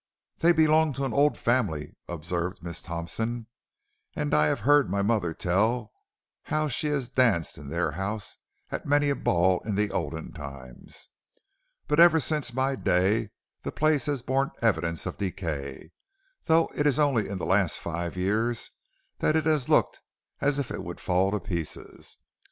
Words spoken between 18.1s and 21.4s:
years it has looked as if it would fall to